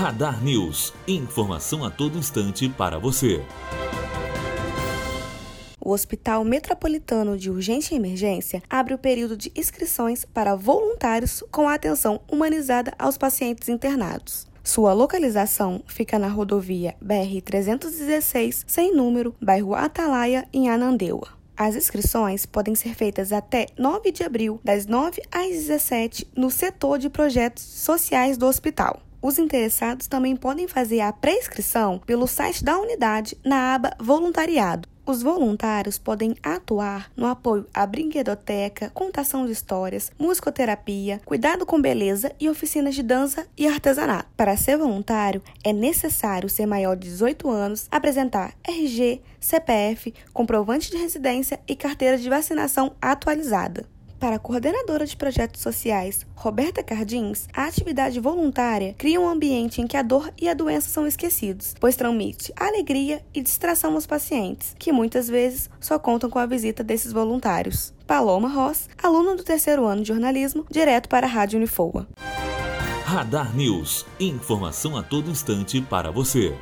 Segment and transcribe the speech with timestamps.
[0.00, 0.94] Radar News.
[1.06, 3.44] Informação a todo instante para você.
[5.78, 11.68] O Hospital Metropolitano de Urgência e Emergência abre o período de inscrições para voluntários com
[11.68, 14.46] atenção humanizada aos pacientes internados.
[14.64, 21.28] Sua localização fica na rodovia BR-316, sem número, bairro Atalaia, em Ananindeua.
[21.54, 26.98] As inscrições podem ser feitas até 9 de abril, das 9 às 17, no setor
[26.98, 29.02] de projetos sociais do hospital.
[29.22, 34.88] Os interessados também podem fazer a pré-inscrição pelo site da unidade na aba Voluntariado.
[35.04, 42.32] Os voluntários podem atuar no apoio à brinquedoteca, contação de histórias, musicoterapia, cuidado com beleza
[42.38, 44.28] e oficinas de dança e artesanato.
[44.36, 50.96] Para ser voluntário, é necessário ser maior de 18 anos, apresentar RG, CPF, comprovante de
[50.96, 53.84] residência e carteira de vacinação atualizada.
[54.20, 59.86] Para a coordenadora de projetos sociais, Roberta Cardins, a atividade voluntária cria um ambiente em
[59.86, 64.76] que a dor e a doença são esquecidos, pois transmite alegria e distração aos pacientes,
[64.78, 67.94] que muitas vezes só contam com a visita desses voluntários.
[68.06, 72.06] Paloma Ross, aluna do terceiro ano de jornalismo, direto para a Rádio Unifoa.
[73.06, 74.04] Radar News.
[74.20, 76.54] Informação a todo instante para você.